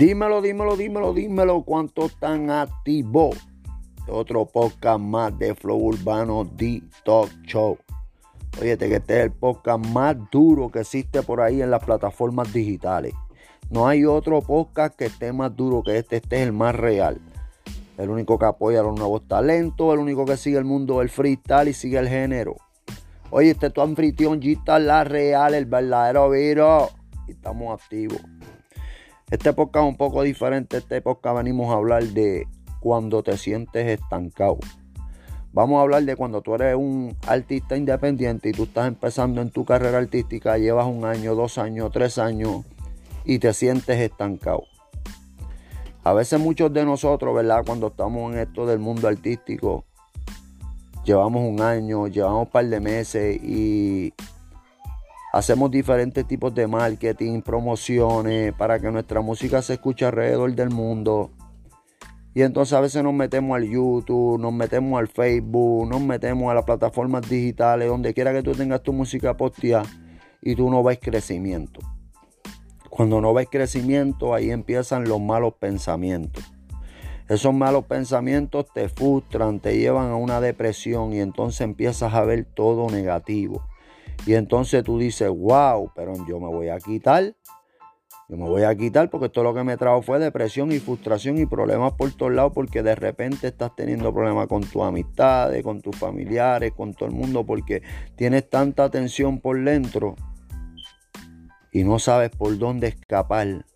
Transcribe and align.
Dímelo, 0.00 0.40
dímelo, 0.40 0.78
dímelo, 0.78 1.12
dímelo, 1.12 1.62
¿cuánto 1.62 2.06
están 2.06 2.50
activos? 2.50 3.36
Otro 4.08 4.46
podcast 4.46 4.98
más 4.98 5.38
de 5.38 5.54
Flow 5.54 5.76
Urbano 5.76 6.50
D 6.56 6.82
Talk 7.04 7.28
Show. 7.42 7.76
Oye, 8.58 8.78
que 8.78 8.94
este 8.94 9.18
es 9.18 9.24
el 9.26 9.30
podcast 9.30 9.84
más 9.88 10.16
duro 10.32 10.70
que 10.70 10.80
existe 10.80 11.22
por 11.22 11.42
ahí 11.42 11.60
en 11.60 11.70
las 11.70 11.84
plataformas 11.84 12.50
digitales. 12.50 13.12
No 13.68 13.86
hay 13.86 14.06
otro 14.06 14.40
podcast 14.40 14.96
que 14.96 15.04
esté 15.04 15.34
más 15.34 15.54
duro 15.54 15.82
que 15.82 15.98
este. 15.98 16.16
Este 16.16 16.36
es 16.36 16.42
el 16.44 16.54
más 16.54 16.74
real. 16.74 17.20
El 17.98 18.08
único 18.08 18.38
que 18.38 18.46
apoya 18.46 18.80
a 18.80 18.84
los 18.84 18.98
nuevos 18.98 19.28
talentos, 19.28 19.92
el 19.92 20.00
único 20.00 20.24
que 20.24 20.38
sigue 20.38 20.56
el 20.56 20.64
mundo 20.64 21.00
del 21.00 21.10
freestyle 21.10 21.68
y 21.68 21.74
sigue 21.74 21.98
el 21.98 22.08
género. 22.08 22.56
Oye, 23.28 23.50
este 23.50 23.66
es 23.66 23.74
tu 23.74 23.82
anfitrión 23.82 24.40
Gita 24.40 24.78
La 24.78 25.04
Real, 25.04 25.52
el 25.52 25.66
verdadero 25.66 26.30
viro. 26.30 26.88
Y 27.28 27.32
estamos 27.32 27.78
activos. 27.78 28.22
Este 29.30 29.52
podcast 29.52 29.84
es 29.84 29.90
un 29.90 29.96
poco 29.96 30.22
diferente. 30.22 30.78
Este 30.78 31.00
podcast 31.00 31.36
venimos 31.36 31.70
a 31.70 31.76
hablar 31.76 32.02
de 32.02 32.48
cuando 32.80 33.22
te 33.22 33.38
sientes 33.38 33.86
estancado. 33.86 34.58
Vamos 35.52 35.78
a 35.78 35.82
hablar 35.82 36.02
de 36.02 36.16
cuando 36.16 36.42
tú 36.42 36.56
eres 36.56 36.74
un 36.74 37.16
artista 37.28 37.76
independiente 37.76 38.48
y 38.48 38.52
tú 38.52 38.64
estás 38.64 38.88
empezando 38.88 39.40
en 39.40 39.50
tu 39.50 39.64
carrera 39.64 39.98
artística, 39.98 40.58
llevas 40.58 40.88
un 40.88 41.04
año, 41.04 41.36
dos 41.36 41.58
años, 41.58 41.92
tres 41.92 42.18
años 42.18 42.64
y 43.24 43.38
te 43.38 43.52
sientes 43.52 44.00
estancado. 44.00 44.64
A 46.02 46.12
veces 46.12 46.40
muchos 46.40 46.72
de 46.72 46.84
nosotros, 46.84 47.32
¿verdad? 47.32 47.62
Cuando 47.64 47.86
estamos 47.86 48.32
en 48.32 48.40
esto 48.40 48.66
del 48.66 48.80
mundo 48.80 49.06
artístico, 49.06 49.84
llevamos 51.04 51.48
un 51.48 51.60
año, 51.60 52.08
llevamos 52.08 52.46
un 52.46 52.50
par 52.50 52.66
de 52.66 52.80
meses 52.80 53.40
y 53.40 54.12
hacemos 55.32 55.70
diferentes 55.70 56.26
tipos 56.26 56.54
de 56.54 56.66
marketing, 56.66 57.42
promociones 57.42 58.52
para 58.54 58.78
que 58.78 58.90
nuestra 58.90 59.20
música 59.20 59.62
se 59.62 59.74
escuche 59.74 60.04
alrededor 60.04 60.54
del 60.54 60.70
mundo. 60.70 61.30
Y 62.32 62.42
entonces 62.42 62.74
a 62.74 62.80
veces 62.80 63.02
nos 63.02 63.12
metemos 63.12 63.56
al 63.56 63.68
YouTube, 63.68 64.38
nos 64.38 64.52
metemos 64.52 64.98
al 65.00 65.08
Facebook, 65.08 65.88
nos 65.88 66.00
metemos 66.00 66.50
a 66.50 66.54
las 66.54 66.64
plataformas 66.64 67.28
digitales, 67.28 67.88
donde 67.88 68.14
quiera 68.14 68.32
que 68.32 68.42
tú 68.42 68.52
tengas 68.52 68.82
tu 68.82 68.92
música 68.92 69.36
posteada 69.36 69.84
y 70.40 70.54
tú 70.54 70.70
no 70.70 70.82
ves 70.82 70.98
crecimiento. 71.00 71.80
Cuando 72.88 73.20
no 73.20 73.34
ves 73.34 73.48
crecimiento, 73.50 74.34
ahí 74.34 74.50
empiezan 74.50 75.08
los 75.08 75.20
malos 75.20 75.54
pensamientos. 75.54 76.44
Esos 77.28 77.54
malos 77.54 77.84
pensamientos 77.84 78.66
te 78.72 78.88
frustran, 78.88 79.60
te 79.60 79.78
llevan 79.78 80.10
a 80.10 80.16
una 80.16 80.40
depresión 80.40 81.12
y 81.12 81.20
entonces 81.20 81.60
empiezas 81.60 82.14
a 82.14 82.24
ver 82.24 82.44
todo 82.44 82.90
negativo. 82.90 83.64
Y 84.26 84.34
entonces 84.34 84.84
tú 84.84 84.98
dices, 84.98 85.28
wow, 85.28 85.90
pero 85.94 86.14
yo 86.28 86.38
me 86.38 86.48
voy 86.48 86.68
a 86.68 86.78
quitar. 86.78 87.34
Yo 88.28 88.36
me 88.36 88.48
voy 88.48 88.62
a 88.62 88.76
quitar 88.76 89.10
porque 89.10 89.28
todo 89.28 89.42
lo 89.42 89.54
que 89.54 89.64
me 89.64 89.76
trajo 89.76 90.02
fue 90.02 90.20
depresión 90.20 90.70
y 90.70 90.78
frustración 90.78 91.36
y 91.38 91.46
problemas 91.46 91.94
por 91.94 92.12
todos 92.12 92.32
lados 92.32 92.52
porque 92.54 92.80
de 92.80 92.94
repente 92.94 93.48
estás 93.48 93.74
teniendo 93.74 94.14
problemas 94.14 94.46
con 94.46 94.62
tus 94.62 94.82
amistades, 94.82 95.64
con 95.64 95.80
tus 95.80 95.96
familiares, 95.96 96.72
con 96.76 96.94
todo 96.94 97.08
el 97.08 97.14
mundo 97.14 97.44
porque 97.44 97.82
tienes 98.14 98.48
tanta 98.48 98.88
tensión 98.88 99.40
por 99.40 99.60
dentro 99.60 100.14
y 101.72 101.82
no 101.82 101.98
sabes 101.98 102.30
por 102.30 102.56
dónde 102.56 102.88
escapar 102.88 103.66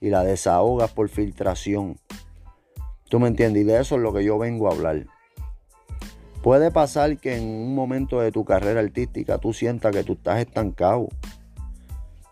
y 0.00 0.10
la 0.10 0.22
desahogas 0.22 0.92
por 0.92 1.08
filtración. 1.08 1.96
¿Tú 3.08 3.18
me 3.18 3.26
entiendes? 3.26 3.62
Y 3.62 3.66
de 3.66 3.80
eso 3.80 3.96
es 3.96 4.02
lo 4.02 4.12
que 4.12 4.22
yo 4.22 4.38
vengo 4.38 4.68
a 4.68 4.74
hablar. 4.74 5.06
Puede 6.48 6.70
pasar 6.70 7.18
que 7.18 7.36
en 7.36 7.44
un 7.46 7.74
momento 7.74 8.20
de 8.20 8.32
tu 8.32 8.42
carrera 8.42 8.80
artística 8.80 9.36
tú 9.36 9.52
sientas 9.52 9.94
que 9.94 10.02
tú 10.02 10.14
estás 10.14 10.40
estancado. 10.40 11.08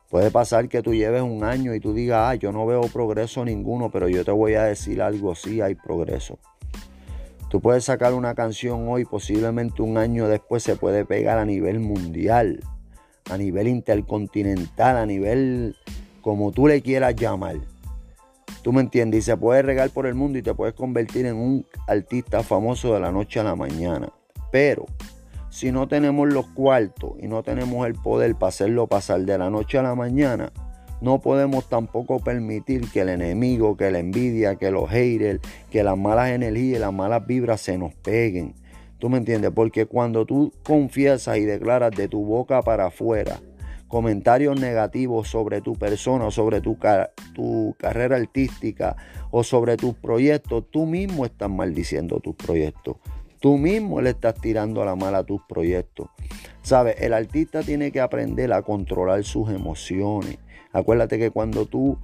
Puede 0.09 0.31
pasar 0.31 0.71
que 0.71 0.81
tú 0.81 0.95
lleves 0.95 1.21
un 1.21 1.45
año 1.45 1.75
y 1.75 1.81
tú 1.81 1.93
digas, 1.93 2.31
ah, 2.31 2.35
yo 2.35 2.51
no 2.51 2.65
veo 2.65 2.81
progreso 2.91 3.45
ninguno, 3.45 3.91
pero 3.91 4.09
yo 4.09 4.25
te 4.25 4.31
voy 4.31 4.55
a 4.55 4.63
decir 4.63 5.03
algo, 5.03 5.35
sí 5.35 5.61
hay 5.61 5.75
progreso. 5.75 6.39
Tú 7.51 7.61
puedes 7.61 7.85
sacar 7.85 8.15
una 8.15 8.35
canción 8.35 8.89
hoy, 8.89 9.05
posiblemente 9.05 9.83
un 9.83 9.99
año 9.99 10.29
después 10.29 10.63
se 10.63 10.77
puede 10.77 11.05
pegar 11.05 11.37
a 11.37 11.45
nivel 11.45 11.79
mundial, 11.81 12.61
a 13.31 13.37
nivel 13.37 13.69
intercontinental, 13.69 14.97
a 14.97 15.05
nivel 15.05 15.77
como 16.23 16.53
tú 16.53 16.69
le 16.69 16.81
quieras 16.81 17.17
llamar. 17.17 17.57
Tú 18.67 18.73
me 18.73 18.81
entiendes, 18.81 19.21
y 19.21 19.23
se 19.23 19.37
puede 19.37 19.63
regar 19.63 19.91
por 19.91 20.07
el 20.07 20.17
mundo 20.17 20.39
y 20.39 20.43
te 20.43 20.53
puedes 20.53 20.75
convertir 20.75 21.25
en 21.25 21.37
un 21.37 21.65
artista 21.87 22.43
famoso 22.43 22.95
de 22.95 22.99
la 22.99 23.13
noche 23.13 23.39
a 23.39 23.45
la 23.45 23.55
mañana. 23.55 24.09
Pero 24.51 24.87
si 25.51 25.71
no 25.71 25.87
tenemos 25.87 26.27
los 26.33 26.49
cuartos 26.49 27.13
y 27.21 27.29
no 27.29 27.45
tenemos 27.45 27.87
el 27.87 27.95
poder 27.95 28.35
para 28.35 28.49
hacerlo 28.49 28.89
pasar 28.89 29.21
de 29.21 29.39
la 29.39 29.51
noche 29.51 29.79
a 29.79 29.85
la 29.85 29.95
mañana, 29.95 30.53
no 31.01 31.21
podemos 31.21 31.69
tampoco 31.69 32.19
permitir 32.19 32.91
que 32.91 33.03
el 33.03 33.11
enemigo, 33.11 33.77
que 33.77 33.93
la 33.93 34.01
envidia, 34.01 34.57
que 34.57 34.73
los 34.73 34.91
haters, 34.91 35.39
que 35.71 35.85
las 35.85 35.97
malas 35.97 36.31
energías 36.31 36.79
y 36.79 36.81
las 36.81 36.93
malas 36.93 37.25
vibras 37.25 37.61
se 37.61 37.79
nos 37.79 37.95
peguen. 37.95 38.57
¿Tú 38.99 39.09
me 39.09 39.19
entiendes? 39.19 39.53
Porque 39.55 39.87
cuando 39.87 40.27
tú 40.27 40.53
confiesas 40.65 41.37
y 41.37 41.45
declaras 41.45 41.93
de 41.93 42.09
tu 42.09 42.25
boca 42.25 42.63
para 42.63 42.87
afuera 42.87 43.39
comentarios 43.89 44.59
negativos 44.59 45.29
sobre 45.29 45.61
tu 45.61 45.75
persona, 45.75 46.31
sobre 46.31 46.61
tu, 46.61 46.77
tu 47.35 47.75
carrera 47.79 48.17
artística 48.17 48.97
o 49.31 49.45
sobre 49.45 49.77
tus 49.77 49.95
proyectos, 49.95 50.65
tú 50.71 50.87
mismo 50.87 51.25
estás 51.25 51.51
maldiciendo 51.51 52.21
tus 52.21 52.35
proyectos. 52.35 52.97
Tú 53.41 53.59
mismo 53.59 54.01
le 54.01 54.11
estás 54.11 54.35
tirando 54.35 54.83
a 54.83 54.87
la 54.87 54.97
mala 54.97 55.23
tus 55.23 55.41
proyectos. 55.49 56.09
¿Sabes? 56.63 56.97
El 57.01 57.13
artista 57.13 57.63
tiene 57.63 57.93
que 57.93 58.01
aprender 58.01 58.53
a 58.53 58.63
controlar 58.63 59.23
sus 59.25 59.51
emociones. 59.51 60.39
Acuérdate 60.73 61.19
que 61.19 61.31
cuando 61.31 61.67
tú 61.67 61.99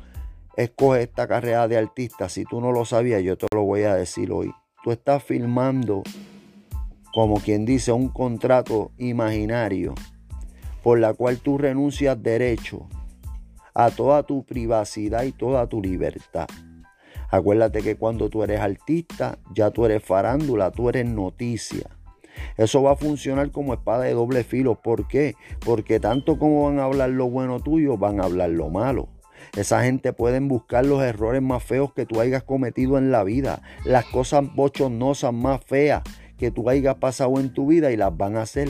escoges 0.56 1.03
esta 1.03 1.26
carrera 1.26 1.66
de 1.66 1.78
artista, 1.78 2.28
si 2.28 2.44
tú 2.44 2.60
no 2.60 2.70
lo 2.70 2.84
sabías, 2.84 3.22
yo 3.22 3.37
te 3.37 3.47
lo 3.53 3.64
voy 3.64 3.82
a 3.82 3.94
decir 3.94 4.31
hoy. 4.31 4.53
Tú 4.84 4.93
estás 4.93 5.22
filmando, 5.25 6.03
como 7.12 7.41
quien 7.41 7.64
dice, 7.64 7.91
un 7.93 8.09
contrato 8.09 8.93
imaginario 8.99 9.94
por 10.82 10.98
la 10.98 11.15
cual 11.15 11.38
tú 11.38 11.59
renuncias 11.59 12.22
derecho 12.22 12.88
a 13.75 13.91
toda 13.91 14.25
tu 14.25 14.44
privacidad 14.44 15.22
y 15.22 15.32
toda 15.32 15.66
tu 15.66 15.81
libertad. 15.81 16.47
Acuérdate 17.31 17.81
que 17.81 17.97
cuando 17.97 18.28
tú 18.28 18.43
eres 18.43 18.60
artista, 18.60 19.38
ya 19.54 19.70
tú 19.70 19.87
eres 19.87 20.04
farándula, 20.04 20.70
tú 20.70 20.91
eres 20.91 21.06
noticia. 21.06 21.88
Eso 22.59 22.82
va 22.82 22.93
a 22.93 22.97
funcionar 22.97 23.50
como 23.50 23.72
espada 23.72 24.04
de 24.04 24.12
doble 24.12 24.44
filo. 24.44 24.75
¿Por 24.75 25.09
qué? 25.09 25.34
Porque 25.65 25.98
tanto 25.98 26.38
como 26.38 26.65
van 26.65 26.78
a 26.78 26.84
hablar 26.84 27.10
lo 27.10 27.31
bueno 27.31 27.60
tuyo, 27.60 27.97
van 27.97 28.20
a 28.20 28.25
hablar 28.25 28.50
lo 28.50 28.69
malo. 28.69 29.09
Esa 29.56 29.82
gente 29.82 30.12
pueden 30.12 30.49
buscar 30.49 30.84
los 30.84 31.03
errores 31.03 31.43
más 31.43 31.62
feos 31.62 31.93
que 31.94 32.06
tú 32.06 32.20
hayas 32.20 32.43
cometido 32.43 32.99
en 32.99 33.10
la 33.10 33.25
vida, 33.25 33.62
las 33.84 34.04
cosas 34.06 34.44
bochornosas 34.54 35.32
más 35.32 35.64
feas 35.64 36.03
que 36.37 36.50
tú 36.50 36.69
hayas 36.69 36.97
pasado 36.97 37.41
en 37.41 37.53
tu 37.53 37.66
vida 37.66 37.91
y 37.93 37.97
las 37.97 38.16
van 38.16 38.37
a 38.37 38.43
hacer 38.43 38.69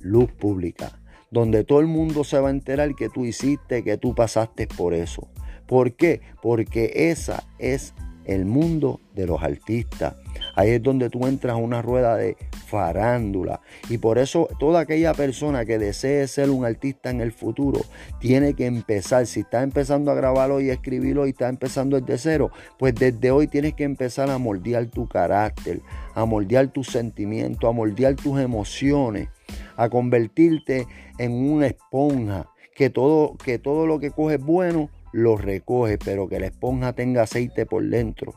luz 0.00 0.30
pública 0.32 1.03
donde 1.34 1.64
todo 1.64 1.80
el 1.80 1.88
mundo 1.88 2.22
se 2.22 2.38
va 2.38 2.48
a 2.48 2.52
enterar 2.52 2.94
que 2.94 3.08
tú 3.08 3.24
hiciste, 3.26 3.82
que 3.82 3.98
tú 3.98 4.14
pasaste 4.14 4.68
por 4.68 4.94
eso. 4.94 5.28
¿Por 5.66 5.94
qué? 5.96 6.20
Porque 6.40 7.10
esa 7.10 7.42
es 7.58 7.92
el 8.24 8.44
mundo 8.44 9.00
de 9.14 9.26
los 9.26 9.42
artistas. 9.42 10.14
Ahí 10.54 10.70
es 10.70 10.82
donde 10.82 11.10
tú 11.10 11.26
entras 11.26 11.54
a 11.54 11.56
una 11.56 11.82
rueda 11.82 12.16
de 12.16 12.36
farándula. 12.66 13.60
Y 13.88 13.98
por 13.98 14.18
eso 14.18 14.48
toda 14.58 14.80
aquella 14.80 15.14
persona 15.14 15.64
que 15.64 15.78
desee 15.78 16.26
ser 16.26 16.50
un 16.50 16.64
artista 16.64 17.10
en 17.10 17.20
el 17.20 17.32
futuro 17.32 17.80
tiene 18.18 18.54
que 18.54 18.66
empezar. 18.66 19.26
Si 19.26 19.40
está 19.40 19.62
empezando 19.62 20.10
a 20.10 20.14
grabarlo 20.14 20.60
y 20.60 20.70
escribirlo 20.70 21.26
y 21.26 21.30
está 21.30 21.48
empezando 21.48 22.00
desde 22.00 22.18
cero, 22.18 22.50
pues 22.78 22.94
desde 22.94 23.30
hoy 23.30 23.46
tienes 23.46 23.74
que 23.74 23.84
empezar 23.84 24.30
a 24.30 24.38
moldear 24.38 24.86
tu 24.86 25.08
carácter, 25.08 25.80
a 26.14 26.24
moldear 26.24 26.68
tus 26.68 26.88
sentimientos, 26.88 27.68
a 27.68 27.72
moldear 27.72 28.14
tus 28.14 28.40
emociones 28.40 29.28
a 29.76 29.88
convertirte 29.88 30.86
en 31.18 31.32
una 31.32 31.66
esponja, 31.66 32.50
que 32.74 32.90
todo, 32.90 33.36
que 33.36 33.58
todo 33.58 33.86
lo 33.86 34.00
que 34.00 34.10
coges 34.10 34.40
bueno 34.40 34.90
lo 35.14 35.36
recoge, 35.36 35.96
pero 35.96 36.26
que 36.28 36.40
la 36.40 36.46
esponja 36.46 36.92
tenga 36.92 37.22
aceite 37.22 37.66
por 37.66 37.84
dentro, 37.84 38.34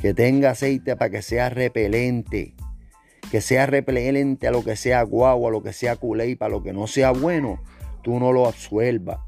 que 0.00 0.14
tenga 0.14 0.50
aceite 0.50 0.96
para 0.96 1.10
que 1.10 1.20
sea 1.20 1.50
repelente, 1.50 2.54
que 3.30 3.42
sea 3.42 3.66
repelente 3.66 4.48
a 4.48 4.50
lo 4.50 4.64
que 4.64 4.76
sea 4.76 5.02
guau, 5.02 5.46
a 5.46 5.50
lo 5.50 5.62
que 5.62 5.74
sea 5.74 5.96
culé 5.96 6.28
y 6.28 6.36
para 6.36 6.52
lo 6.52 6.62
que 6.62 6.72
no 6.72 6.86
sea 6.86 7.10
bueno, 7.10 7.62
tú 8.00 8.18
no 8.18 8.32
lo 8.32 8.46
absuelvas. 8.46 9.18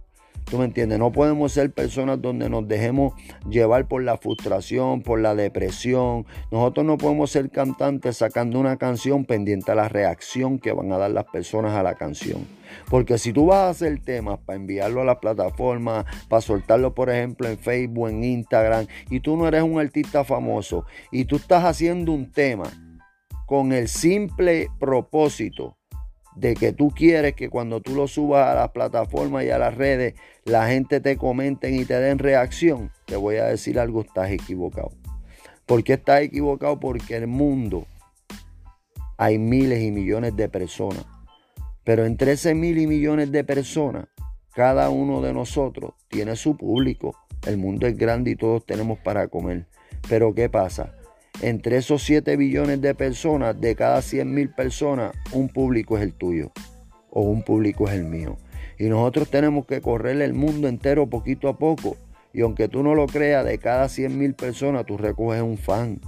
¿Tú 0.47 0.56
me 0.56 0.64
entiendes? 0.64 0.99
No 0.99 1.12
podemos 1.12 1.53
ser 1.53 1.73
personas 1.73 2.23
donde 2.23 2.49
nos 2.49 2.67
dejemos 2.67 3.12
llevar 3.50 3.87
por 3.87 4.02
la 4.02 4.17
frustración, 4.17 5.02
por 5.02 5.20
la 5.20 5.35
depresión. 5.35 6.25
Nosotros 6.50 6.87
no 6.87 6.97
podemos 6.97 7.32
ser 7.32 7.50
cantantes 7.50 8.17
sacando 8.17 8.59
una 8.59 8.79
canción 8.79 9.26
pendiente 9.26 9.73
a 9.73 9.75
la 9.75 9.88
reacción 9.91 10.59
que 10.59 10.73
van 10.73 10.91
a 10.93 10.99
dar 10.99 11.11
las 11.11 11.25
personas 11.25 11.75
a 11.75 11.82
la 11.82 11.97
canción. 11.97 12.47
Porque 12.89 13.19
si 13.19 13.33
tú 13.33 13.47
vas 13.47 13.59
a 13.59 13.69
hacer 13.71 14.01
temas 14.01 14.39
para 14.45 14.57
enviarlo 14.57 15.03
a 15.03 15.05
las 15.05 15.19
plataformas, 15.19 16.05
para 16.29 16.43
soltarlo, 16.43 16.95
por 16.95 17.11
ejemplo, 17.11 17.49
en 17.49 17.59
Facebook, 17.59 18.09
en 18.09 18.25
Instagram, 18.25 18.87
y 19.11 19.21
tú 19.21 19.37
no 19.37 19.47
eres 19.49 19.63
un 19.63 19.79
artista 19.79 20.25
famoso, 20.25 20.85
y 21.11 21.25
tú 21.25 21.37
estás 21.37 21.65
haciendo 21.65 22.13
un 22.13 22.31
tema 22.31 22.65
con 23.47 23.73
el 23.73 23.89
simple 23.89 24.69
propósito 24.79 25.77
de 26.35 26.55
que 26.55 26.73
tú 26.73 26.91
quieres 26.91 27.35
que 27.35 27.49
cuando 27.49 27.81
tú 27.81 27.95
lo 27.95 28.07
subas 28.07 28.49
a 28.49 28.55
las 28.55 28.71
plataformas 28.71 29.45
y 29.45 29.51
a 29.51 29.59
las 29.59 29.75
redes, 29.75 30.15
la 30.45 30.69
gente 30.69 31.01
te 31.01 31.17
comenten 31.17 31.75
y 31.75 31.85
te 31.85 31.99
den 31.99 32.19
reacción, 32.19 32.91
te 33.07 33.17
voy 33.17 33.37
a 33.37 33.47
decir 33.47 33.81
algo, 33.81 34.03
estás 34.03 34.31
equivocado. 34.31 34.93
¿Por 35.65 35.83
qué 35.83 35.95
estás 35.95 36.21
equivocado? 36.21 36.79
Porque 36.79 37.17
el 37.17 37.27
mundo 37.27 37.87
hay 39.17 39.39
miles 39.39 39.83
y 39.83 39.91
millones 39.91 40.37
de 40.37 40.49
personas. 40.49 41.05
Pero 41.87 42.05
entre 42.05 42.33
ese 42.33 42.53
mil 42.56 42.79
y 42.79 42.88
millones 42.88 43.31
de 43.31 43.44
personas, 43.44 44.09
cada 44.53 44.91
uno 44.91 45.23
de 45.23 45.33
nosotros 45.33 45.93
tiene 46.09 46.35
su 46.35 46.56
público. 46.56 47.15
El 47.47 47.59
mundo 47.59 47.87
es 47.87 47.97
grande 47.97 48.33
y 48.33 48.35
todos 48.35 48.67
tenemos 48.67 48.99
para 48.99 49.29
comer. 49.29 49.67
Pero 50.09 50.35
¿qué 50.35 50.49
pasa? 50.49 50.97
Entre 51.43 51.77
esos 51.77 52.03
7 52.03 52.37
billones 52.37 52.81
de 52.81 52.97
personas, 52.97 53.61
de 53.61 53.77
cada 53.77 54.03
100 54.03 54.35
mil 54.35 54.50
personas, 54.50 55.12
un 55.31 55.49
público 55.49 55.97
es 55.97 56.03
el 56.03 56.12
tuyo 56.12 56.50
o 57.11 57.21
un 57.21 57.44
público 57.44 57.87
es 57.87 57.94
el 57.94 58.03
mío. 58.05 58.37
Y 58.81 58.88
nosotros 58.88 59.31
tenemos 59.31 59.65
que 59.65 59.81
correr 59.81 60.21
el 60.21 60.35
mundo 60.35 60.67
entero 60.67 61.09
poquito 61.09 61.49
a 61.49 61.56
poco. 61.56 61.97
Y 62.33 62.41
aunque 62.41 62.67
tú 62.67 62.83
no 62.83 62.97
lo 62.97 63.06
creas, 63.06 63.44
de 63.44 63.59
cada 63.59 63.88
100 63.88 64.19
mil 64.19 64.35
personas 64.35 64.87
tú 64.87 64.99
recoges 64.99 65.41
un 65.41 65.56
fan. 65.56 66.00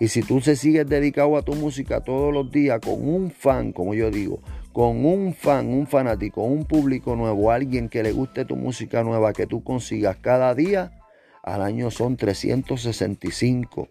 Y 0.00 0.08
si 0.08 0.22
tú 0.22 0.42
se 0.42 0.54
sigues 0.54 0.86
dedicado 0.86 1.38
a 1.38 1.42
tu 1.42 1.54
música 1.54 2.02
todos 2.02 2.32
los 2.32 2.52
días 2.52 2.78
con 2.80 3.08
un 3.08 3.30
fan, 3.30 3.72
como 3.72 3.94
yo 3.94 4.10
digo, 4.10 4.40
con 4.72 5.04
un 5.04 5.34
fan, 5.34 5.68
un 5.68 5.86
fanático, 5.86 6.42
un 6.42 6.64
público 6.64 7.16
nuevo, 7.16 7.50
alguien 7.50 7.88
que 7.88 8.02
le 8.02 8.12
guste 8.12 8.44
tu 8.44 8.56
música 8.56 9.02
nueva 9.02 9.32
que 9.32 9.46
tú 9.46 9.62
consigas 9.62 10.16
cada 10.20 10.54
día, 10.54 10.92
al 11.42 11.62
año 11.62 11.90
son 11.90 12.16
365. 12.16 13.88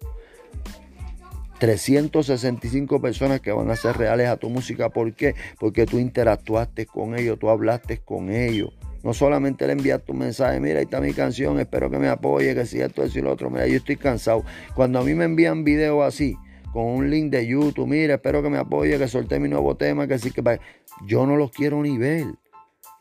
365 1.60 3.02
personas 3.02 3.42
que 3.42 3.52
van 3.52 3.70
a 3.72 3.76
ser 3.76 3.98
reales 3.98 4.28
a 4.28 4.38
tu 4.38 4.50
música. 4.50 4.90
¿Por 4.90 5.14
qué? 5.14 5.34
Porque 5.60 5.86
tú 5.86 5.98
interactuaste 5.98 6.86
con 6.86 7.18
ellos, 7.18 7.40
tú 7.40 7.50
hablaste 7.50 7.98
con 7.98 8.30
ellos. 8.30 8.74
No 9.04 9.14
solamente 9.14 9.66
le 9.68 9.74
enviaste 9.74 10.12
un 10.12 10.20
mensaje, 10.20 10.60
mira, 10.60 10.80
ahí 10.80 10.86
está 10.86 11.00
mi 11.00 11.14
canción, 11.14 11.60
espero 11.60 11.90
que 11.90 11.98
me 11.98 12.10
apoye, 12.10 12.54
que 12.54 12.66
si 12.66 12.82
esto, 12.82 13.04
es 13.04 13.16
y 13.16 13.22
lo 13.22 13.32
otro. 13.32 13.50
Mira, 13.50 13.68
yo 13.68 13.78
estoy 13.78 13.96
cansado. 13.96 14.44
Cuando 14.76 15.00
a 15.00 15.04
mí 15.04 15.14
me 15.14 15.26
envían 15.26 15.64
videos 15.64 16.06
así, 16.06 16.36
con 16.74 16.86
un 16.86 17.10
link 17.10 17.32
de 17.32 17.48
YouTube, 17.48 17.88
mira, 17.88 18.16
espero 18.16 18.44
que 18.44 18.50
me 18.50 18.58
apoye, 18.58 18.98
que 18.98 19.08
suelte 19.08 19.40
mi 19.40 19.50
nuevo 19.50 19.76
tema, 19.76 20.08
que 20.08 20.20
sí 20.20 20.32
que 20.32 20.60
Yo 21.06 21.26
no 21.26 21.36
los 21.36 21.52
quiero 21.52 21.82
ni 21.82 21.98
ver. 21.98 22.26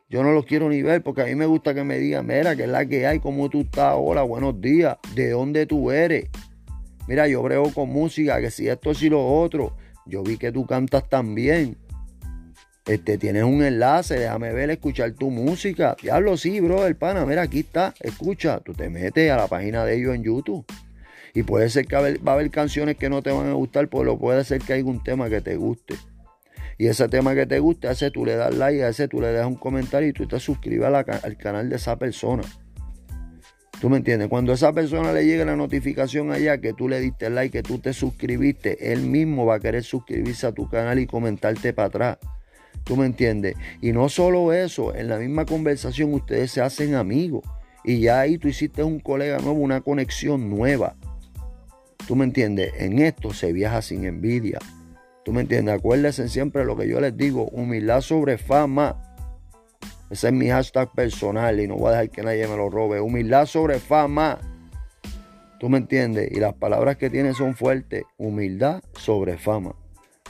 Yo 0.08 0.22
no 0.22 0.32
los 0.32 0.46
quiero 0.46 0.68
ni 0.68 0.82
ver 0.82 1.02
porque 1.02 1.22
a 1.22 1.24
mí 1.26 1.34
me 1.34 1.46
gusta 1.46 1.74
que 1.74 1.82
me 1.82 1.98
digan, 1.98 2.26
mira, 2.26 2.54
que 2.54 2.62
es 2.62 2.68
la 2.68 2.86
que 2.86 3.06
hay, 3.06 3.18
cómo 3.18 3.50
tú 3.50 3.62
estás 3.62 3.86
ahora, 3.86 4.22
buenos 4.22 4.60
días, 4.60 4.96
de 5.14 5.30
dónde 5.30 5.66
tú 5.66 5.90
eres. 5.90 6.30
Mira, 7.08 7.26
yo 7.28 7.42
brego 7.42 7.72
con 7.72 7.88
música, 7.88 8.40
que 8.40 8.50
si 8.50 8.68
esto, 8.68 8.94
si 8.94 9.08
lo 9.08 9.24
otro. 9.24 9.76
Yo 10.06 10.22
vi 10.22 10.36
que 10.36 10.52
tú 10.52 10.64
cantas 10.66 11.08
también. 11.08 11.76
Este, 12.84 13.18
tienes 13.18 13.42
un 13.42 13.64
enlace, 13.64 14.16
déjame 14.16 14.52
ver, 14.52 14.70
escuchar 14.70 15.12
tu 15.12 15.30
música. 15.30 15.96
Diablo, 16.00 16.36
sí, 16.36 16.60
bro, 16.60 16.86
el 16.86 16.94
pana, 16.94 17.26
mira, 17.26 17.42
aquí 17.42 17.60
está, 17.60 17.92
escucha. 18.00 18.60
Tú 18.60 18.74
te 18.74 18.88
metes 18.88 19.28
a 19.30 19.36
la 19.36 19.48
página 19.48 19.84
de 19.84 19.96
ellos 19.96 20.14
en 20.14 20.22
YouTube. 20.22 20.64
Y 21.36 21.42
puede 21.42 21.68
ser 21.68 21.86
que 21.86 21.96
va 21.96 22.32
a 22.32 22.34
haber 22.34 22.50
canciones 22.50 22.96
que 22.96 23.10
no 23.10 23.20
te 23.20 23.30
van 23.30 23.46
a 23.46 23.52
gustar, 23.52 23.88
pero 23.88 24.18
puede 24.18 24.42
ser 24.42 24.62
que 24.62 24.72
haya 24.72 24.84
un 24.86 25.04
tema 25.04 25.28
que 25.28 25.42
te 25.42 25.56
guste. 25.56 25.94
Y 26.78 26.86
ese 26.86 27.10
tema 27.10 27.34
que 27.34 27.44
te 27.44 27.58
guste, 27.58 27.88
a 27.88 27.90
ese 27.90 28.10
tú 28.10 28.24
le 28.24 28.36
das 28.36 28.54
like, 28.54 28.82
a 28.82 28.88
ese 28.88 29.06
tú 29.06 29.20
le 29.20 29.30
das 29.32 29.46
un 29.46 29.56
comentario 29.56 30.08
y 30.08 30.14
tú 30.14 30.26
te 30.26 30.40
suscribes 30.40 30.88
al 30.88 31.36
canal 31.36 31.68
de 31.68 31.76
esa 31.76 31.98
persona. 31.98 32.42
¿Tú 33.78 33.90
me 33.90 33.98
entiendes? 33.98 34.28
Cuando 34.30 34.52
a 34.52 34.54
esa 34.54 34.72
persona 34.72 35.12
le 35.12 35.26
llegue 35.26 35.44
la 35.44 35.56
notificación 35.56 36.32
allá 36.32 36.58
que 36.58 36.72
tú 36.72 36.88
le 36.88 37.00
diste 37.00 37.28
like, 37.28 37.52
que 37.52 37.62
tú 37.62 37.80
te 37.80 37.92
suscribiste, 37.92 38.90
él 38.90 39.00
mismo 39.00 39.44
va 39.44 39.56
a 39.56 39.60
querer 39.60 39.84
suscribirse 39.84 40.46
a 40.46 40.52
tu 40.52 40.70
canal 40.70 40.98
y 40.98 41.06
comentarte 41.06 41.74
para 41.74 41.88
atrás. 41.88 42.18
¿Tú 42.82 42.96
me 42.96 43.04
entiendes? 43.04 43.56
Y 43.82 43.92
no 43.92 44.08
solo 44.08 44.54
eso, 44.54 44.94
en 44.94 45.08
la 45.08 45.18
misma 45.18 45.44
conversación 45.44 46.14
ustedes 46.14 46.50
se 46.50 46.62
hacen 46.62 46.94
amigos. 46.94 47.44
Y 47.84 48.00
ya 48.00 48.20
ahí 48.20 48.38
tú 48.38 48.48
hiciste 48.48 48.82
un 48.82 49.00
colega 49.00 49.36
nuevo, 49.36 49.58
una 49.58 49.82
conexión 49.82 50.48
nueva. 50.48 50.96
¿Tú 52.06 52.14
me 52.14 52.24
entiendes? 52.24 52.72
En 52.78 53.00
esto 53.00 53.32
se 53.32 53.52
viaja 53.52 53.82
sin 53.82 54.04
envidia. 54.04 54.60
¿Tú 55.24 55.32
me 55.32 55.40
entiendes? 55.40 55.74
Acuérdense 55.74 56.28
siempre 56.28 56.64
lo 56.64 56.76
que 56.76 56.86
yo 56.86 57.00
les 57.00 57.16
digo, 57.16 57.48
humildad 57.48 58.00
sobre 58.00 58.38
fama. 58.38 59.02
Ese 60.08 60.28
es 60.28 60.32
mi 60.32 60.48
hashtag 60.48 60.92
personal 60.92 61.58
y 61.58 61.66
no 61.66 61.74
voy 61.74 61.88
a 61.88 61.90
dejar 61.92 62.10
que 62.10 62.22
nadie 62.22 62.46
me 62.46 62.56
lo 62.56 62.70
robe. 62.70 63.00
Humildad 63.00 63.46
sobre 63.46 63.80
fama. 63.80 64.38
¿Tú 65.58 65.68
me 65.68 65.78
entiendes? 65.78 66.30
Y 66.30 66.38
las 66.38 66.54
palabras 66.54 66.96
que 66.96 67.10
tiene 67.10 67.34
son 67.34 67.56
fuertes. 67.56 68.04
Humildad 68.18 68.84
sobre 68.92 69.36
fama. 69.36 69.74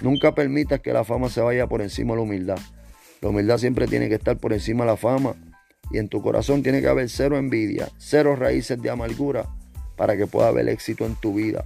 Nunca 0.01 0.35
permitas 0.35 0.81
que 0.81 0.95
la 0.95 1.05
fama 1.05 1.29
se 1.29 1.43
vaya 1.43 1.67
por 1.67 1.83
encima 1.83 2.15
de 2.15 2.17
la 2.17 2.23
humildad. 2.23 2.59
La 3.21 3.29
humildad 3.29 3.59
siempre 3.59 3.87
tiene 3.87 4.09
que 4.09 4.15
estar 4.15 4.39
por 4.39 4.55
encima 4.55 4.85
de 4.85 4.93
la 4.93 4.97
fama. 4.97 5.35
Y 5.91 5.99
en 5.99 6.09
tu 6.09 6.23
corazón 6.23 6.63
tiene 6.63 6.81
que 6.81 6.89
haber 6.89 7.11
cero 7.11 7.37
envidia, 7.37 7.91
cero 7.99 8.35
raíces 8.35 8.81
de 8.81 8.89
amargura 8.89 9.47
para 9.97 10.17
que 10.17 10.27
pueda 10.27 10.49
haber 10.49 10.69
éxito 10.69 11.07
en 11.07 11.15
tu 11.17 11.35
vida. 11.35 11.65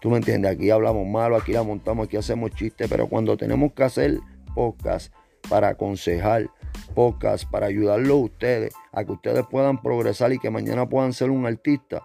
Tú 0.00 0.10
me 0.10 0.18
entiendes, 0.18 0.52
aquí 0.52 0.70
hablamos 0.70 1.06
malo, 1.06 1.36
aquí 1.36 1.52
la 1.52 1.62
montamos, 1.62 2.06
aquí 2.06 2.16
hacemos 2.16 2.52
chistes, 2.52 2.88
pero 2.88 3.08
cuando 3.08 3.36
tenemos 3.36 3.72
que 3.72 3.82
hacer 3.82 4.18
podcast 4.54 5.12
para 5.48 5.68
aconsejar, 5.70 6.48
podcast 6.94 7.50
para 7.50 7.66
ayudarlos 7.66 8.10
a 8.10 8.24
ustedes, 8.24 8.74
a 8.92 9.04
que 9.04 9.12
ustedes 9.12 9.44
puedan 9.50 9.82
progresar 9.82 10.32
y 10.32 10.38
que 10.38 10.50
mañana 10.50 10.88
puedan 10.88 11.12
ser 11.12 11.30
un 11.30 11.46
artista, 11.46 12.02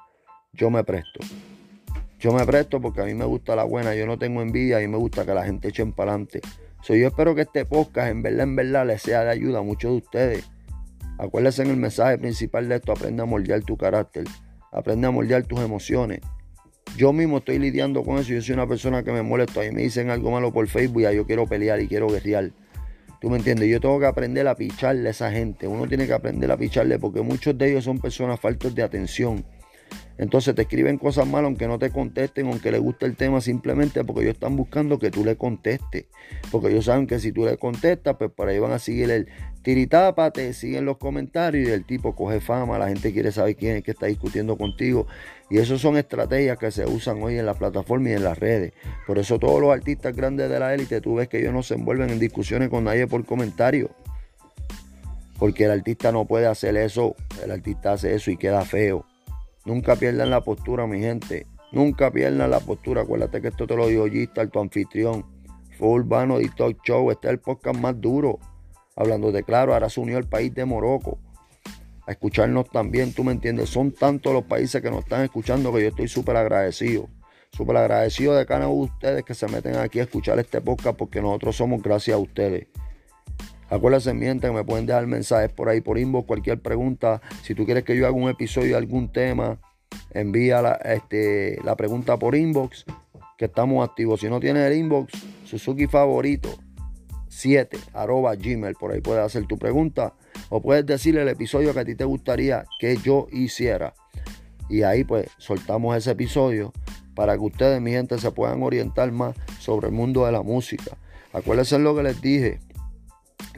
yo 0.54 0.70
me 0.70 0.84
presto. 0.84 1.20
Yo 2.20 2.32
me 2.32 2.46
presto 2.46 2.80
porque 2.80 3.02
a 3.02 3.06
mí 3.06 3.14
me 3.14 3.26
gusta 3.26 3.56
la 3.56 3.66
buena, 3.66 3.94
yo 3.96 4.08
no 4.08 4.18
tengo 4.18 4.42
envidia, 4.42 4.78
a 4.78 4.80
mí 4.80 4.88
me 4.88 4.98
gusta 4.98 5.26
que 5.26 5.34
la 5.34 5.44
gente 5.44 5.68
eche 5.68 5.86
para 5.88 6.12
adelante. 6.12 6.42
So, 6.82 6.96
yo 6.96 7.08
espero 7.08 7.36
que 7.36 7.42
este 7.42 7.66
podcast 7.66 8.10
en 8.10 8.24
verdad, 8.24 8.44
en 8.44 8.56
verdad, 8.56 8.88
les 8.88 9.02
sea 9.02 9.24
de 9.24 9.32
ayuda 9.32 9.60
a 9.60 9.62
muchos 9.62 9.92
de 9.92 9.98
ustedes. 9.98 10.50
Acuérdense 11.18 11.62
en 11.62 11.70
el 11.70 11.78
mensaje 11.78 12.18
principal 12.18 12.68
de 12.70 12.76
esto, 12.76 12.92
aprende 12.92 13.22
a 13.24 13.26
moldear 13.26 13.62
tu 13.64 13.78
carácter. 13.78 14.26
Aprende 14.74 15.08
a 15.08 15.12
moldear 15.12 15.44
tus 15.44 15.60
emociones. 15.60 16.20
Yo 16.98 17.14
mismo 17.14 17.38
estoy 17.38 17.60
lidiando 17.60 18.04
con 18.04 18.18
eso. 18.18 18.34
Yo 18.34 18.42
soy 18.42 18.54
una 18.54 18.68
persona 18.68 19.04
que 19.04 19.12
me 19.12 19.22
molesta 19.22 19.64
y 19.66 19.72
me 19.72 19.84
dicen 19.84 20.10
algo 20.10 20.32
malo 20.32 20.52
por 20.52 20.68
Facebook 20.68 21.02
y 21.02 21.16
yo 21.16 21.26
quiero 21.26 21.46
pelear 21.46 21.80
y 21.80 21.88
quiero 21.88 22.08
guerrear. 22.08 22.52
¿Tú 23.22 23.30
me 23.30 23.38
entiendes? 23.38 23.70
Yo 23.70 23.80
tengo 23.80 24.00
que 24.00 24.06
aprender 24.06 24.48
a 24.48 24.56
picharle 24.56 25.08
a 25.08 25.12
esa 25.12 25.32
gente. 25.32 25.68
Uno 25.68 25.88
tiene 25.88 26.08
que 26.08 26.14
aprender 26.14 26.52
a 26.52 26.58
picharle 26.58 27.00
porque 27.00 27.22
muchos 27.22 27.58
de 27.58 27.72
ellos 27.72 27.84
son 27.84 28.00
personas 28.00 28.40
faltos 28.40 28.76
de 28.76 28.84
atención. 28.84 29.46
Entonces 30.18 30.54
te 30.54 30.62
escriben 30.64 30.98
cosas 30.98 31.28
malas 31.28 31.46
aunque 31.46 31.68
no 31.68 31.80
te 31.80 31.90
contesten, 31.90 32.48
aunque 32.48 32.72
les 32.72 32.80
guste 32.80 33.06
el 33.06 33.16
tema, 33.16 33.42
simplemente 33.42 34.04
porque 34.04 34.22
ellos 34.22 34.36
están 34.36 34.56
buscando 34.56 35.00
que 35.00 35.12
tú 35.12 35.26
le 35.26 35.36
contestes. 35.36 36.06
Porque 36.52 36.70
ellos 36.70 36.86
saben 36.86 37.08
que 37.08 37.20
si 37.20 37.32
tú 37.32 37.46
le 37.46 37.58
contestas, 37.58 38.16
pues 38.18 38.32
por 38.32 38.48
ahí 38.48 38.60
van 38.60 38.72
a 38.72 38.80
seguir 38.80 39.10
el 39.10 39.28
tiritapa, 39.64 40.32
te 40.32 40.54
siguen 40.54 40.86
los 40.86 40.98
comentarios 40.98 41.68
y 41.68 41.72
el 41.72 41.86
tipo 41.86 42.16
coge 42.16 42.40
fama, 42.40 42.78
la 42.78 42.90
gente 42.90 43.12
quiere 43.12 43.32
saber 43.32 43.56
quién 43.56 43.78
es 43.78 43.84
que 43.84 43.92
está 43.92 44.06
discutiendo 44.06 44.58
contigo. 44.58 45.08
Y 45.50 45.58
eso 45.58 45.78
son 45.78 45.98
estrategias 45.98 46.58
que 46.58 46.72
se 46.72 46.86
usan 46.86 47.22
hoy 47.22 47.38
en 47.38 47.46
la 47.46 47.54
plataforma 47.54 48.10
y 48.10 48.14
en 48.14 48.24
las 48.24 48.38
redes. 48.38 48.74
Por 49.08 49.18
eso 49.20 49.40
todos 49.40 49.62
los 49.62 49.72
artistas 49.72 50.16
grandes 50.16 50.50
de 50.50 50.60
la 50.60 50.74
élite, 50.74 51.02
tú 51.02 51.16
ves 51.16 51.28
que 51.28 51.40
ellos 51.40 51.54
no 51.54 51.64
se 51.64 51.76
envuelven 51.76 52.10
en 52.10 52.20
discusiones 52.20 52.70
con 52.70 52.84
nadie 52.84 53.08
por 53.08 53.26
comentarios. 53.26 53.90
Porque 55.40 55.66
el 55.66 55.72
artista 55.72 56.12
no 56.12 56.26
puede 56.26 56.46
hacer 56.48 56.78
eso, 56.78 57.16
el 57.44 57.52
artista 57.52 57.94
hace 57.94 58.14
eso 58.14 58.32
y 58.32 58.38
queda 58.38 58.64
feo. 58.64 59.06
Nunca 59.66 59.96
pierdan 59.96 60.30
la 60.30 60.42
postura, 60.42 60.86
mi 60.88 61.00
gente. 61.00 61.48
Nunca 61.72 62.12
pierdan 62.12 62.52
la 62.52 62.60
postura. 62.60 63.02
Acuérdate 63.02 63.42
que 63.42 63.48
esto 63.48 63.66
te 63.66 63.76
lo 63.76 63.88
digo 63.88 64.06
Gistar, 64.08 64.50
tu 64.50 64.60
anfitrión. 64.60 65.26
Fue 65.78 65.88
Urbano 65.88 66.38
de 66.38 66.50
Talk 66.50 66.84
Show. 66.84 67.12
Este 67.12 67.28
es 67.28 67.34
el 67.34 67.40
podcast 67.40 67.80
más 67.80 68.00
duro. 68.00 68.40
Hablando 68.96 69.32
de 69.32 69.44
claro, 69.44 69.74
ahora 69.74 69.90
se 69.90 70.00
unió 70.00 70.18
el 70.18 70.28
país 70.28 70.54
de 70.54 70.66
Morocco. 70.66 71.18
A 72.06 72.12
escucharnos 72.12 72.70
también, 72.70 73.14
tú 73.14 73.24
me 73.24 73.32
entiendes. 73.32 73.70
Son 73.70 73.92
tantos 73.92 74.34
los 74.34 74.44
países 74.44 74.82
que 74.82 74.92
nos 74.92 75.00
están 75.00 75.24
escuchando 75.24 75.74
que 75.74 75.82
yo 75.82 75.88
estoy 75.88 76.10
súper 76.10 76.36
agradecido. 76.36 77.08
Súper 77.52 77.78
agradecido 77.78 78.36
de 78.36 78.46
cada 78.46 78.68
uno 78.68 78.86
de 78.86 78.92
ustedes 78.92 79.24
que 79.24 79.34
se 79.34 79.48
meten 79.48 79.78
aquí 79.78 80.00
a 80.00 80.04
escuchar 80.04 80.38
este 80.40 80.60
podcast 80.60 80.98
porque 80.98 81.22
nosotros 81.22 81.56
somos 81.56 81.82
gracias 81.82 82.16
a 82.16 82.20
ustedes. 82.20 82.68
Acuérdense, 83.74 84.14
mi 84.14 84.40
que 84.40 84.52
me 84.52 84.64
pueden 84.64 84.86
dejar 84.86 85.08
mensajes 85.08 85.52
por 85.52 85.68
ahí, 85.68 85.82
por 85.82 85.98
inbox, 85.98 86.28
cualquier 86.28 86.62
pregunta. 86.62 87.24
Si 87.42 87.56
tú 87.56 87.66
quieres 87.66 87.84
que 87.84 87.98
yo 87.98 88.06
haga 88.06 88.16
un 88.16 88.30
episodio 88.30 88.70
de 88.70 88.76
algún 88.76 89.12
tema, 89.12 89.58
envía 90.12 90.62
la, 90.62 90.74
este, 90.74 91.58
la 91.64 91.76
pregunta 91.76 92.18
por 92.20 92.36
inbox, 92.36 92.86
que 93.36 93.46
estamos 93.46 93.84
activos. 93.84 94.20
Si 94.20 94.30
no 94.30 94.40
tienes 94.40 94.70
el 94.70 94.78
inbox, 94.78 95.14
Suzuki 95.46 95.88
favorito 95.88 96.50
7 97.30 97.80
arroba 97.94 98.36
gmail, 98.36 98.76
por 98.76 98.92
ahí 98.92 99.02
puedes 99.02 99.26
hacer 99.26 99.48
tu 99.48 99.58
pregunta 99.58 100.14
o 100.50 100.62
puedes 100.62 100.86
decirle 100.86 101.24
el 101.24 101.30
episodio 101.30 101.74
que 101.74 101.80
a 101.80 101.86
ti 101.86 101.96
te 101.96 102.06
gustaría 102.06 102.66
que 102.78 102.98
yo 102.98 103.26
hiciera. 103.32 103.96
Y 104.70 104.84
ahí 104.84 105.04
pues 105.04 105.32
soltamos 105.40 105.98
ese 105.98 106.12
episodio 106.12 106.74
para 107.16 107.34
que 107.34 107.42
ustedes, 107.42 107.82
mi 107.82 107.90
gente, 107.90 108.20
se 108.20 108.30
puedan 108.30 108.62
orientar 108.62 109.12
más 109.12 109.36
sobre 109.60 109.88
el 109.88 109.94
mundo 109.94 110.28
de 110.28 110.32
la 110.32 110.44
música. 110.44 110.96
Acuérdense 111.34 111.80
lo 111.80 111.96
que 111.96 112.04
les 112.04 112.22
dije. 112.22 112.60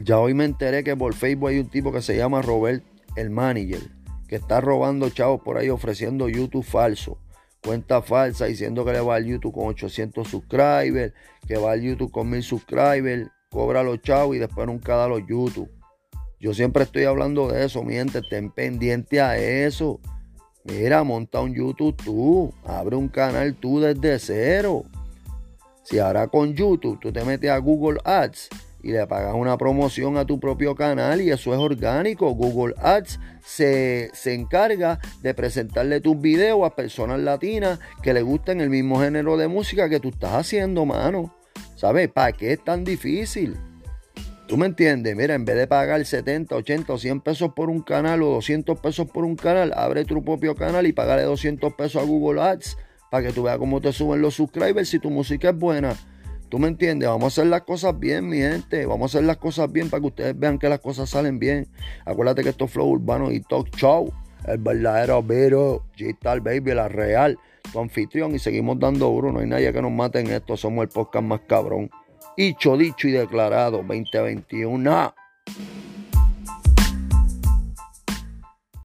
Ya 0.01 0.19
hoy 0.19 0.33
me 0.33 0.45
enteré 0.45 0.83
que 0.83 0.95
por 0.95 1.13
Facebook 1.13 1.49
hay 1.49 1.59
un 1.59 1.69
tipo 1.69 1.91
que 1.91 2.01
se 2.01 2.17
llama 2.17 2.41
Robert 2.41 2.83
el 3.15 3.29
Manager, 3.29 3.81
que 4.27 4.35
está 4.35 4.61
robando 4.61 5.09
chavos 5.09 5.41
por 5.41 5.57
ahí 5.57 5.69
ofreciendo 5.69 6.27
YouTube 6.27 6.65
falso. 6.65 7.17
Cuenta 7.63 8.01
falsa 8.01 8.45
diciendo 8.45 8.85
que 8.85 8.91
le 8.91 8.99
va 8.99 9.15
al 9.15 9.25
YouTube 9.25 9.53
con 9.53 9.67
800 9.67 10.27
subscribers, 10.27 11.13
que 11.47 11.57
va 11.57 11.71
al 11.71 11.81
YouTube 11.81 12.11
con 12.11 12.29
1000 12.29 12.43
subscribers. 12.43 13.29
cobra 13.49 13.83
los 13.83 14.01
chavos 14.01 14.35
y 14.35 14.39
después 14.39 14.67
nunca 14.67 14.95
da 14.95 15.07
los 15.07 15.25
YouTube. 15.25 15.71
Yo 16.39 16.53
siempre 16.53 16.83
estoy 16.83 17.05
hablando 17.05 17.47
de 17.47 17.65
eso, 17.65 17.83
miente, 17.83 18.19
estén 18.19 18.51
pendiente 18.51 19.21
a 19.21 19.37
eso. 19.37 19.99
Mira, 20.65 21.03
monta 21.03 21.39
un 21.39 21.55
YouTube 21.55 21.95
tú, 22.03 22.53
abre 22.65 22.95
un 22.95 23.07
canal 23.07 23.55
tú 23.55 23.79
desde 23.79 24.19
cero. 24.19 24.83
Si 25.83 25.99
ahora 25.99 26.27
con 26.27 26.53
YouTube 26.53 26.99
tú 26.99 27.11
te 27.11 27.23
metes 27.23 27.49
a 27.49 27.57
Google 27.59 27.99
Ads 28.03 28.49
y 28.85 28.91
le 28.91 29.07
pagas 29.07 29.33
una 29.33 29.57
promoción 29.57 30.15
a 30.15 30.25
tu 30.25 30.39
propio 30.39 30.75
canal 30.75 31.19
y 31.19 31.31
eso 31.31 31.51
es 31.55 31.59
orgánico. 31.59 32.29
Google 32.35 32.75
Ads 32.77 33.19
se, 33.43 34.11
se, 34.13 34.35
encarga 34.35 34.99
de 35.23 35.33
presentarle 35.33 36.01
tus 36.01 36.21
videos 36.21 36.63
a 36.63 36.75
personas 36.75 37.19
latinas 37.19 37.79
que 38.03 38.13
le 38.13 38.21
gusten 38.21 38.61
el 38.61 38.69
mismo 38.69 39.01
género 39.01 39.37
de 39.37 39.47
música 39.47 39.89
que 39.89 39.99
tú 39.99 40.09
estás 40.09 40.33
haciendo, 40.33 40.85
mano. 40.85 41.35
¿Sabes? 41.75 42.09
¿Para 42.09 42.31
qué 42.33 42.53
es 42.53 42.63
tan 42.63 42.83
difícil? 42.83 43.57
¿Tú 44.47 44.55
me 44.55 44.67
entiendes? 44.67 45.15
Mira, 45.15 45.33
en 45.33 45.45
vez 45.45 45.55
de 45.55 45.65
pagar 45.65 46.05
70, 46.05 46.55
80 46.55 46.93
o 46.93 46.97
100 46.99 47.21
pesos 47.21 47.53
por 47.55 47.71
un 47.71 47.81
canal 47.81 48.21
o 48.21 48.27
200 48.33 48.79
pesos 48.79 49.09
por 49.09 49.25
un 49.25 49.35
canal, 49.35 49.73
abre 49.75 50.05
tu 50.05 50.23
propio 50.23 50.53
canal 50.53 50.85
y 50.85 50.93
pagale 50.93 51.23
200 51.23 51.73
pesos 51.73 52.03
a 52.03 52.05
Google 52.05 52.39
Ads 52.39 52.77
para 53.09 53.25
que 53.25 53.33
tú 53.33 53.41
veas 53.41 53.57
cómo 53.57 53.81
te 53.81 53.91
suben 53.91 54.21
los 54.21 54.35
subscribers 54.35 54.89
si 54.89 54.99
tu 54.99 55.09
música 55.09 55.49
es 55.49 55.57
buena. 55.57 55.95
¿Tú 56.55 56.59
me 56.59 56.69
entiendes? 56.69 57.09
Vamos 57.09 57.25
a 57.25 57.27
hacer 57.27 57.47
las 57.47 57.63
cosas 57.63 57.99
bien, 57.99 58.29
mi 58.29 58.37
gente. 58.37 58.85
Vamos 58.85 59.13
a 59.13 59.17
hacer 59.17 59.27
las 59.27 59.35
cosas 59.35 59.69
bien 59.69 59.89
para 59.89 59.99
que 59.99 60.07
ustedes 60.07 60.39
vean 60.39 60.57
que 60.57 60.69
las 60.69 60.79
cosas 60.79 61.09
salen 61.09 61.37
bien. 61.37 61.67
Acuérdate 62.05 62.43
que 62.43 62.49
esto 62.51 62.63
es 62.63 62.71
Flow 62.71 62.87
Urbano 62.87 63.29
y 63.29 63.41
Talk 63.41 63.75
Show. 63.75 64.09
El 64.47 64.59
verdadero 64.59 65.21
Vero, 65.21 65.83
G-Tal 65.97 66.39
Baby, 66.39 66.73
la 66.73 66.87
real, 66.87 67.37
tu 67.73 67.81
anfitrión. 67.81 68.33
Y 68.35 68.39
seguimos 68.39 68.79
dando 68.79 69.09
duro. 69.09 69.33
No 69.33 69.39
hay 69.39 69.47
nadie 69.47 69.73
que 69.73 69.81
nos 69.81 69.91
mate 69.91 70.21
en 70.21 70.27
esto. 70.27 70.55
Somos 70.55 70.83
el 70.83 70.87
podcast 70.87 71.25
más 71.25 71.41
cabrón. 71.41 71.89
Dicho, 72.37 72.77
dicho 72.77 73.09
y 73.09 73.11
declarado 73.11 73.83
2021. 73.85 75.13